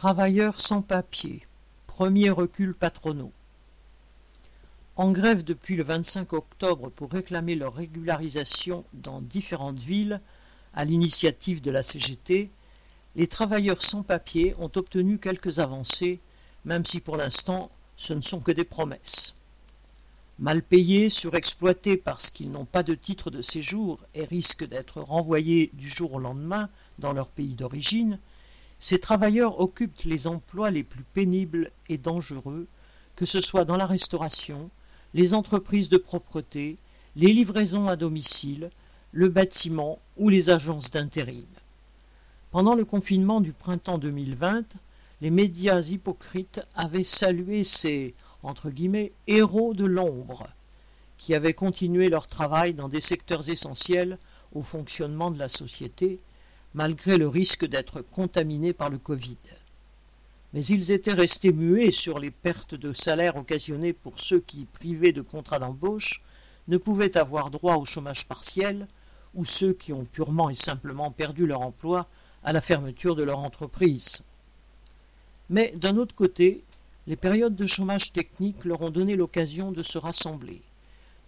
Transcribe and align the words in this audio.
Travailleurs 0.00 0.60
sans 0.60 0.80
papier. 0.80 1.44
Premier 1.88 2.30
recul 2.30 2.72
patronaux. 2.72 3.32
En 4.94 5.10
grève 5.10 5.42
depuis 5.42 5.74
le 5.74 5.82
25 5.82 6.34
octobre 6.34 6.88
pour 6.90 7.10
réclamer 7.10 7.56
leur 7.56 7.74
régularisation 7.74 8.84
dans 8.92 9.20
différentes 9.20 9.80
villes, 9.80 10.20
à 10.72 10.84
l'initiative 10.84 11.60
de 11.60 11.72
la 11.72 11.82
CGT, 11.82 12.48
les 13.16 13.26
travailleurs 13.26 13.82
sans 13.82 14.04
papier 14.04 14.54
ont 14.60 14.70
obtenu 14.76 15.18
quelques 15.18 15.58
avancées, 15.58 16.20
même 16.64 16.86
si 16.86 17.00
pour 17.00 17.16
l'instant 17.16 17.68
ce 17.96 18.14
ne 18.14 18.22
sont 18.22 18.38
que 18.38 18.52
des 18.52 18.62
promesses. 18.62 19.34
Mal 20.38 20.62
payés, 20.62 21.10
surexploités 21.10 21.96
parce 21.96 22.30
qu'ils 22.30 22.52
n'ont 22.52 22.66
pas 22.66 22.84
de 22.84 22.94
titre 22.94 23.32
de 23.32 23.42
séjour 23.42 23.98
et 24.14 24.22
risquent 24.22 24.68
d'être 24.68 25.00
renvoyés 25.00 25.70
du 25.72 25.88
jour 25.88 26.12
au 26.12 26.20
lendemain 26.20 26.68
dans 27.00 27.12
leur 27.12 27.26
pays 27.26 27.54
d'origine, 27.54 28.20
ces 28.80 28.98
travailleurs 28.98 29.60
occupent 29.60 30.02
les 30.04 30.26
emplois 30.26 30.70
les 30.70 30.82
plus 30.82 31.04
pénibles 31.14 31.70
et 31.88 31.98
dangereux, 31.98 32.66
que 33.16 33.26
ce 33.26 33.40
soit 33.40 33.64
dans 33.64 33.76
la 33.76 33.86
restauration, 33.86 34.70
les 35.14 35.34
entreprises 35.34 35.88
de 35.88 35.98
propreté, 35.98 36.76
les 37.16 37.32
livraisons 37.32 37.88
à 37.88 37.96
domicile, 37.96 38.70
le 39.12 39.28
bâtiment 39.28 39.98
ou 40.16 40.28
les 40.28 40.50
agences 40.50 40.90
d'intérim. 40.90 41.46
Pendant 42.50 42.74
le 42.74 42.84
confinement 42.84 43.40
du 43.40 43.52
printemps 43.52 43.98
2020, 43.98 44.64
les 45.20 45.30
médias 45.30 45.82
hypocrites 45.82 46.60
avaient 46.74 47.04
salué 47.04 47.64
ces 47.64 48.14
entre 48.42 48.70
héros 49.26 49.74
de 49.74 49.84
l'ombre 49.84 50.46
qui 51.18 51.34
avaient 51.34 51.54
continué 51.54 52.08
leur 52.08 52.28
travail 52.28 52.72
dans 52.72 52.88
des 52.88 53.00
secteurs 53.00 53.48
essentiels 53.48 54.18
au 54.54 54.62
fonctionnement 54.62 55.32
de 55.32 55.38
la 55.38 55.48
société 55.48 56.20
malgré 56.74 57.16
le 57.16 57.28
risque 57.28 57.66
d'être 57.66 58.02
contaminés 58.02 58.72
par 58.72 58.90
le 58.90 58.98
Covid. 58.98 59.38
Mais 60.52 60.64
ils 60.64 60.90
étaient 60.92 61.12
restés 61.12 61.52
muets 61.52 61.90
sur 61.90 62.18
les 62.18 62.30
pertes 62.30 62.74
de 62.74 62.92
salaire 62.92 63.36
occasionnées 63.36 63.92
pour 63.92 64.18
ceux 64.20 64.40
qui, 64.40 64.64
privés 64.64 65.12
de 65.12 65.22
contrat 65.22 65.58
d'embauche, 65.58 66.22
ne 66.68 66.76
pouvaient 66.76 67.16
avoir 67.16 67.50
droit 67.50 67.76
au 67.76 67.84
chômage 67.84 68.26
partiel, 68.26 68.86
ou 69.34 69.44
ceux 69.44 69.72
qui 69.72 69.92
ont 69.92 70.04
purement 70.04 70.50
et 70.50 70.54
simplement 70.54 71.10
perdu 71.10 71.46
leur 71.46 71.60
emploi 71.60 72.06
à 72.44 72.52
la 72.52 72.60
fermeture 72.60 73.14
de 73.14 73.22
leur 73.22 73.38
entreprise. 73.38 74.22
Mais 75.50 75.72
d'un 75.76 75.96
autre 75.96 76.14
côté, 76.14 76.62
les 77.06 77.16
périodes 77.16 77.56
de 77.56 77.66
chômage 77.66 78.12
technique 78.12 78.64
leur 78.64 78.82
ont 78.82 78.90
donné 78.90 79.16
l'occasion 79.16 79.72
de 79.72 79.82
se 79.82 79.98
rassembler, 79.98 80.62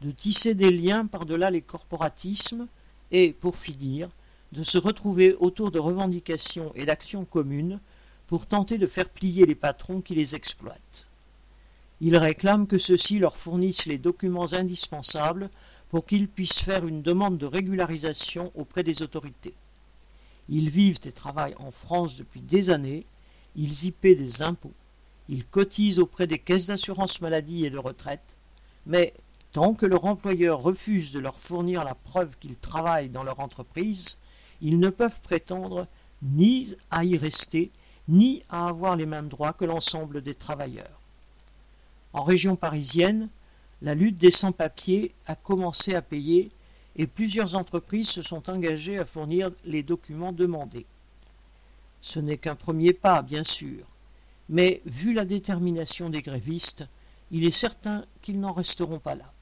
de 0.00 0.10
tisser 0.10 0.54
des 0.54 0.70
liens 0.70 1.06
par-delà 1.06 1.50
les 1.50 1.62
corporatismes 1.62 2.66
et, 3.10 3.32
pour 3.32 3.56
finir, 3.56 4.08
de 4.52 4.62
se 4.62 4.78
retrouver 4.78 5.34
autour 5.34 5.70
de 5.70 5.78
revendications 5.78 6.72
et 6.74 6.86
d'actions 6.86 7.24
communes 7.24 7.80
pour 8.26 8.46
tenter 8.46 8.78
de 8.78 8.86
faire 8.86 9.08
plier 9.08 9.46
les 9.46 9.54
patrons 9.54 10.00
qui 10.00 10.14
les 10.14 10.34
exploitent. 10.34 11.06
Ils 12.00 12.16
réclament 12.16 12.66
que 12.66 12.78
ceux-ci 12.78 13.18
leur 13.18 13.36
fournissent 13.38 13.86
les 13.86 13.98
documents 13.98 14.52
indispensables 14.52 15.50
pour 15.90 16.06
qu'ils 16.06 16.28
puissent 16.28 16.60
faire 16.60 16.86
une 16.86 17.02
demande 17.02 17.38
de 17.38 17.46
régularisation 17.46 18.52
auprès 18.54 18.82
des 18.82 19.02
autorités. 19.02 19.54
Ils 20.48 20.70
vivent 20.70 21.00
et 21.04 21.12
travaillent 21.12 21.56
en 21.58 21.70
France 21.70 22.16
depuis 22.16 22.40
des 22.40 22.70
années, 22.70 23.04
ils 23.56 23.84
y 23.84 23.90
paient 23.90 24.14
des 24.14 24.42
impôts, 24.42 24.72
ils 25.28 25.44
cotisent 25.44 25.98
auprès 25.98 26.26
des 26.26 26.38
caisses 26.38 26.66
d'assurance 26.66 27.20
maladie 27.20 27.66
et 27.66 27.70
de 27.70 27.78
retraite, 27.78 28.36
mais 28.86 29.12
tant 29.52 29.74
que 29.74 29.86
leur 29.86 30.04
employeur 30.04 30.62
refuse 30.62 31.12
de 31.12 31.18
leur 31.18 31.40
fournir 31.40 31.84
la 31.84 31.94
preuve 31.94 32.36
qu'ils 32.38 32.56
travaillent 32.56 33.10
dans 33.10 33.24
leur 33.24 33.40
entreprise, 33.40 34.16
ils 34.60 34.78
ne 34.78 34.90
peuvent 34.90 35.20
prétendre 35.22 35.86
ni 36.22 36.74
à 36.90 37.04
y 37.04 37.16
rester, 37.16 37.70
ni 38.08 38.42
à 38.48 38.68
avoir 38.68 38.96
les 38.96 39.06
mêmes 39.06 39.28
droits 39.28 39.52
que 39.52 39.64
l'ensemble 39.64 40.22
des 40.22 40.34
travailleurs. 40.34 41.00
En 42.12 42.24
région 42.24 42.56
parisienne, 42.56 43.28
la 43.82 43.94
lutte 43.94 44.16
des 44.16 44.30
sans-papiers 44.30 45.14
a 45.26 45.36
commencé 45.36 45.94
à 45.94 46.02
payer 46.02 46.50
et 46.96 47.06
plusieurs 47.06 47.54
entreprises 47.54 48.08
se 48.08 48.22
sont 48.22 48.50
engagées 48.50 48.98
à 48.98 49.04
fournir 49.04 49.52
les 49.64 49.82
documents 49.82 50.32
demandés. 50.32 50.86
Ce 52.00 52.18
n'est 52.18 52.38
qu'un 52.38 52.56
premier 52.56 52.92
pas, 52.92 53.22
bien 53.22 53.44
sûr, 53.44 53.84
mais 54.48 54.82
vu 54.86 55.12
la 55.12 55.24
détermination 55.24 56.10
des 56.10 56.22
grévistes, 56.22 56.84
il 57.30 57.46
est 57.46 57.52
certain 57.52 58.04
qu'ils 58.22 58.40
n'en 58.40 58.52
resteront 58.52 58.98
pas 58.98 59.14
là. 59.14 59.32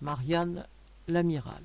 Marianne 0.00 0.66
l'amiral 1.08 1.62